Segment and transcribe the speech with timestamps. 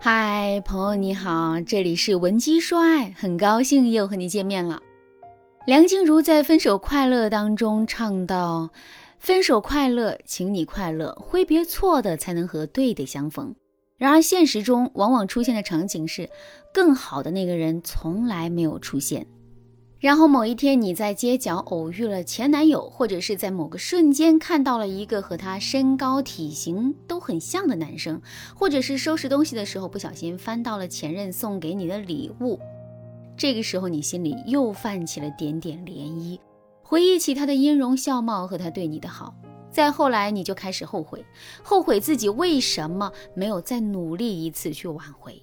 [0.00, 4.80] 嗨，朋友你好，这里是文姬说爱，很高兴又和你见面了。
[5.66, 8.70] 梁静茹在《分手快乐》当中唱到
[9.18, 13.52] ：“分手快乐，请你快乐，挥别错的，才能和对的相逢。”
[13.98, 16.30] 然而现实中往往出现的场景是，
[16.72, 19.26] 更好的那个人从来没有出现。
[20.00, 28.22] 然后某一天，你在街角偶遇了前男友，或者是在某个瞬间看到了一个和他身高体型都很像的男生，
[28.54, 32.60] 或者是收拾东西的时候不小心翻到了前任送给你的礼物，
[33.36, 36.38] 这个时候你心里又泛起了点点涟漪，
[36.84, 39.34] 回忆起他的音容笑貌和他对你的好，
[39.72, 41.24] 再后来你就开始后悔，
[41.64, 45.42] 后悔自己为什么没有再努力一次去挽回，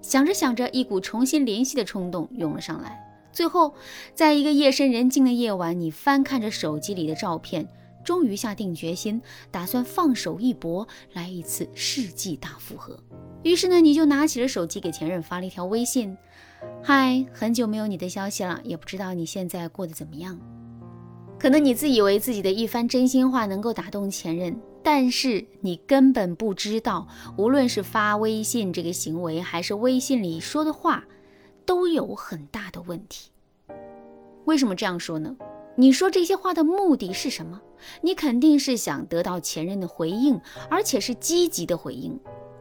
[0.00, 3.11] 想着想着，一股重新联系的冲动涌了上来。
[3.32, 3.74] 最后，
[4.14, 7.66] 在一个夜深人静的夜晚，你翻看着手机里的照片，
[8.04, 12.98] 终于下定决心，打算放手一搏，来一次世纪大复合。
[13.42, 16.16] 于是呢，你就拿起了手机，给前任发了一条微信
[16.84, 20.38] ：“嗨，很久没有你的消息了，也不知道你现在过得怎么样。”
[21.40, 31.04] 可能你自以为自己的一番真心话能够打动前任，但是你根本不知道，无论是发微信这个行为，还是微信里说的话。
[31.64, 33.30] 都有很大的问题。
[34.44, 35.36] 为什么这样说呢？
[35.76, 37.60] 你说这些话的目的是什么？
[38.02, 42.18] 你肯定是想得到前任的回应，而且是积极的回应。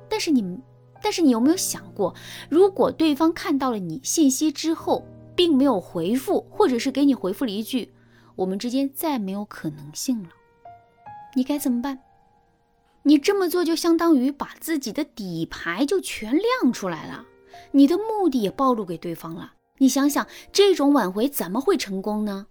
[0.09, 0.59] 但是你，
[1.01, 2.15] 但是你有没有想过，
[2.49, 7.93] 如果对方看到了你信息之后，并没有回复，或者是给你回复了一句
[8.37, 10.29] “我们之间再没有可能性了”，
[11.35, 11.99] 你该怎么办？
[13.03, 17.25] 你这么做就相当于把自己的底牌就全亮出来了。
[17.71, 22.47] 你的目的也暴露给对方了，你想想，这种挽回怎么会成功呢？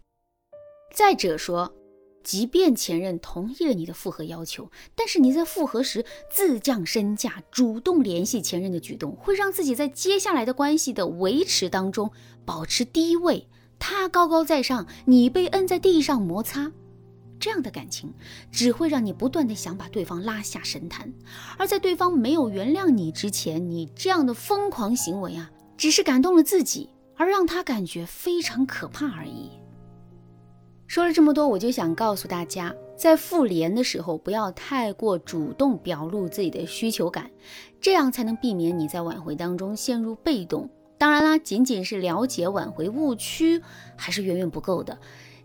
[0.95, 1.73] 再者说，
[2.23, 12.11] 即便前任同意了你的复合要求，但是你在复合时自降身价，主动联系前任的举动，会让自己在接下来的关系的维持当中
[12.45, 16.73] 保持低位，他高高在上，你被摁在地上摩擦。
[17.41, 18.13] 这样的感情
[18.53, 21.13] 只会让你不断的想把对方拉下神坛，
[21.57, 29.51] 而在对方没有原谅你之前，你这样的疯狂行为啊，只是感动了自己，而让他感觉非常可怕而已。
[30.87, 37.31] 说了这么多，我就想告诉大家，在复联的时候，不要太过主动表露自己的需求感，
[37.81, 40.69] 这样才能避免你在挽回当中陷入被动。
[40.99, 43.63] 当然啦，仅仅是了解挽回误区
[43.97, 44.99] 还是远远不够的。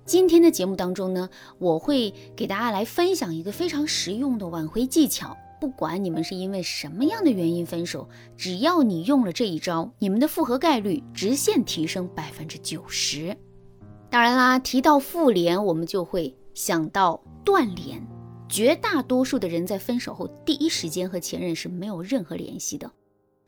[0.05, 1.27] 今天的节目当中呢，
[1.57, 5.35] 我会给大家来分享一个非常实用的挽回技巧。
[5.59, 8.07] 不管你们是因为什么样的原因分手，
[8.37, 13.35] 只要你用了这一招，你们的复合概率直线提升百分之九十。
[14.11, 17.99] 当然啦，提到复联，我们就会想到断联。
[18.47, 22.91] 绝大多数的人在分手后第一时间和前任是没有任何联系的。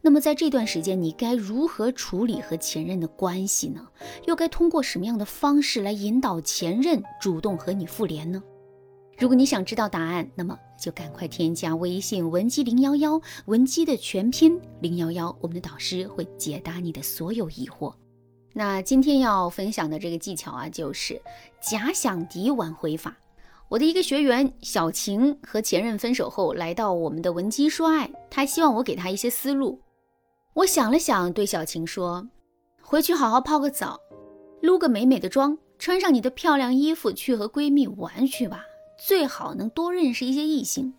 [0.08, 3.86] 那么在这段时间，你该如何处理和前任的关系呢？
[4.26, 8.42] 又该通过什么样的方式来引导前任主动和你复联呢？
[9.18, 17.94] 如果你想知道答案，那么就赶快添加微信文姬零幺幺，文姬的全拼零幺幺，我们的导师会解答你的所有疑惑。
[18.54, 21.22] 那今天要分享的这个技巧啊，就是
[21.62, 23.14] 假想敌挽回法。
[23.68, 29.78] 我的一个学员小晴和前任分手后，来到我们的文姬说爱，她希望我给她一些思路。
[30.58, 32.28] 我想了想，对小晴说
[32.82, 34.00] ：“回去好好泡个澡，
[34.64, 38.64] 撸个美美的妆，穿上你的漂亮衣服，去和闺蜜玩去吧。
[38.98, 40.96] 最好能多认识一些异性。”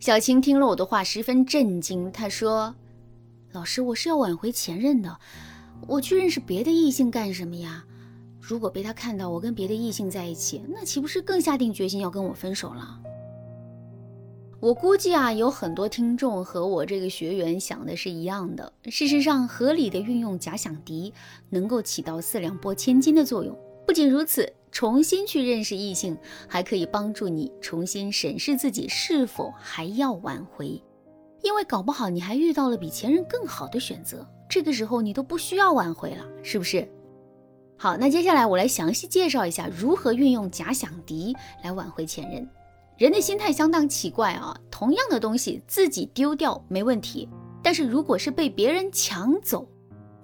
[0.00, 2.10] 小晴听了我的话，十分震惊。
[2.10, 2.74] 她说
[3.54, 5.16] ：“老师，我是要挽回前任的，
[5.86, 7.84] 我去认识别的异性干什么呀？
[8.40, 13.00] 如果被他看到我跟别的异性在一起，那岂不是更下定决心要跟我分手了？”
[14.60, 18.70] 我估计啊，有很多听众和我这个学员想的是一样的。
[18.90, 21.14] 事实上，合理的运用假想敌，
[21.48, 23.56] 能够起到四两拨千斤的作用。
[23.86, 26.14] 不仅如此，重新去认识异性，
[26.46, 30.80] 还可以帮助你重新审视自己是否还要挽回。
[31.42, 36.86] 因为搞不好你还遇到了比前任更好的选择，这个时候你都不需要挽回了，是不是？
[37.78, 42.46] 好，那接下来我来详细介绍一下如何运用假想敌来挽回前任。
[43.00, 47.26] 人的心态相当奇怪啊，同样的东西自己丢掉没问题，
[47.62, 49.66] 但是如果是被别人抢走，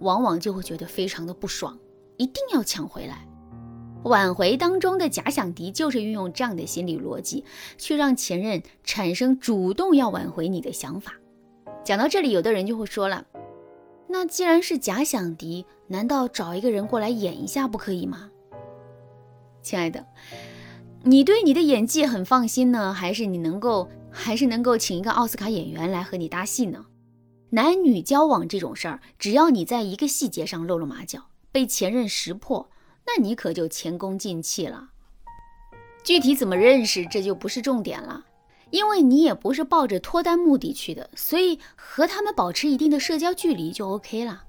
[0.00, 1.78] 往往就会觉得非常的不爽，
[2.18, 3.26] 一定要抢回来。
[4.04, 7.46] 挽回当中的假想敌就是运用这样的心理逻辑，
[7.78, 11.14] 去让前任产生主动要挽回你的想法。
[11.82, 13.24] 讲到这里，有的人就会说了，
[14.06, 18.30] 那既然是假想敌，难道找一个人过来演一下不可以吗？
[19.62, 20.04] 亲爱的。
[21.08, 26.84] 你对你的演技很放心呢，还是你能够，还是能够请一个奥斯卡演员来和你搭戏呢？
[27.50, 32.68] 男女交往这种事儿，只要你在一个细节上露了马脚，被前任识破，
[33.06, 34.88] 那你可就前功尽弃了。
[36.02, 38.24] 具体怎么认识，这就不是重点了，
[38.70, 44.45] 因为你也不是抱着脱单目的去的，所以和他们保持一定的社交距离就 OK 了。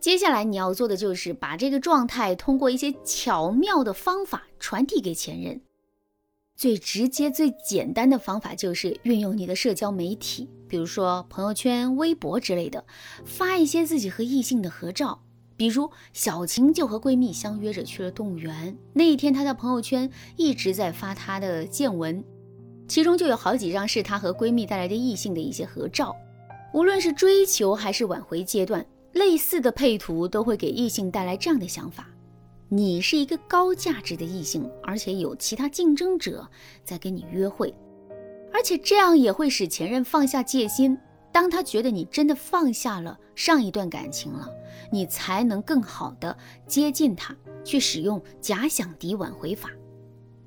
[0.00, 5.60] 接下来你要做的就是把这个状态通过一些巧妙的方法传递给前任。
[6.56, 12.84] 最直接、最简单的方法就是运用你的社交媒体，比如说朋友圈、微博之类的，
[13.24, 15.22] 发一些自己和异性的合照。
[15.56, 22.24] 比如小晴就和闺蜜相约着去了动物园，那一天她的朋友圈一直在发她的见闻，
[22.88, 26.16] 其中就有好几张是她和闺蜜带来的异性的一些合照。
[26.72, 32.06] 无论是追求还是挽回阶段，类似的配图都会给异性带来这样的想法。
[32.68, 36.48] 你是一个高价值的异性，而且有其他竞争者
[36.84, 37.74] 在跟你约会，
[38.52, 40.96] 而且这样也会使前任放下戒心。
[41.32, 44.48] 当他觉得你真的放下了上一段感情了，
[44.90, 46.36] 你才能更好的
[46.66, 49.70] 接近他，去使用假想敌挽回法。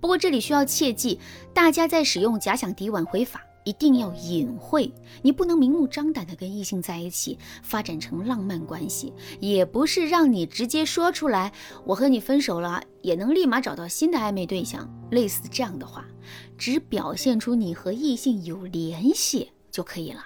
[0.02, 1.20] 不过这里需要切记，
[1.54, 3.42] 大家在使用假想敌挽回法。
[3.64, 11.52] 一定要隐晦，你不能明目张胆的跟异性在一起，发展成浪漫关系，也不是让你直接说出来，
[11.86, 16.06] 我和你分手了，也能立马找到新的暧昧对象，类似这样的话，
[16.58, 20.26] 只表现出你和异性有联系就可以了。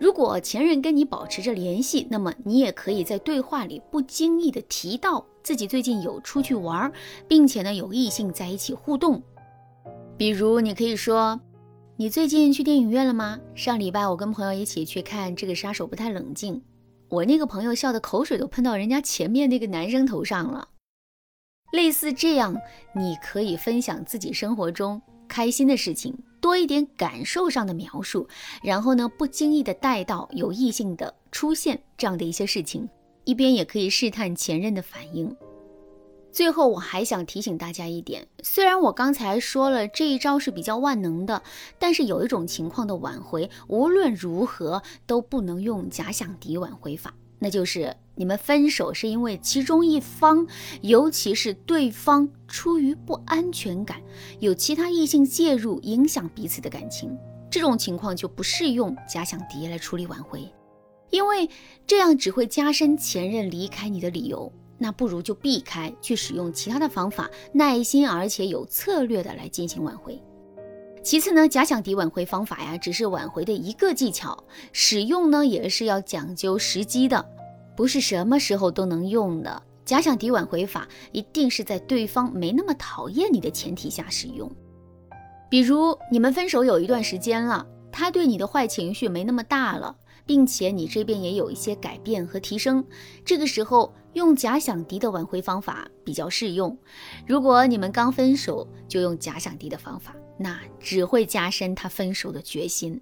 [0.00, 6.90] 如果前任跟你保持着联系，那么你也可以在对话里不经意的提到自己最近有出去玩，
[7.28, 9.22] 并且呢有异性在一起互动，
[10.16, 11.38] 比如你可以说。
[12.00, 13.38] 你最近去电影院了吗？
[13.54, 16.62] 上礼拜我跟朋友一起去看这个杀手不太冷静，
[17.10, 20.66] 我那个朋友笑的口水都喷到人家前面那个男生头上了。
[21.72, 22.56] 类似这样，
[22.96, 28.26] 你可以分享自己生活中开心的事情，多一点感受上的描述，
[28.62, 32.88] 然后呢，不经意的带到有异性的出现这样的一些事情，
[33.24, 35.36] 一边也可以试探前任的反应。
[36.32, 41.42] 最后，我还想提醒大家一点：虽然我刚才说了这一招是比较万能的，
[41.78, 50.46] 但是有一种情况的挽回，无论如何都不能用假想敌挽回法，那就是你们分手是因为其中一方，
[50.82, 54.00] 尤其是对方出于不安全感，
[54.38, 57.18] 有其他异性介入影响彼此的感情，
[57.50, 60.48] 这种情况就不适用假想敌来处理挽回，
[61.10, 61.50] 因为
[61.86, 64.52] 这样只会加深前任离开你的理由。
[64.82, 70.18] 那不如就避开，去使用其他的方法，耐心而且有策略的来进行挽回。
[71.02, 74.42] 其次呢，假想敌挽回方法呀，只是挽回的一个技巧，
[74.72, 77.22] 使用呢也是要讲究时机的，
[77.76, 79.62] 不是什么时候都能用的。
[79.84, 84.50] 假想敌挽回法一定是在对方没那么讨厌你的前提下使用。
[85.50, 89.94] 比如你们分手有一段时间了，他对你的坏情绪没那么大了。
[90.26, 92.84] 并且你这边也有一些改变和提升，
[93.24, 96.76] 这个时候用假想敌的挽回方法比较适用。
[97.26, 103.00] 如果你们刚分手就用假想敌的方法，那只会加深他分手的决心。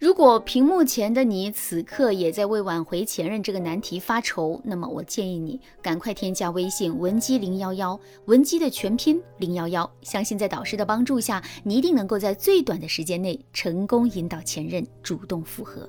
[0.00, 15.88] 如果屏幕前的你此刻也在为挽回前任这个难题发愁，那么我建议你赶快添加微信文姬零幺幺，文姬的全拼零幺幺，相信在导师的帮助下，你一定能够在最短的时间内成功引导前任主动复合。